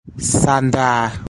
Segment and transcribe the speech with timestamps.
[0.41, 0.91] ซานดรา